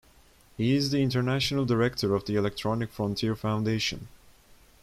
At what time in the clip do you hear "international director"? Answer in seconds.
1.03-2.15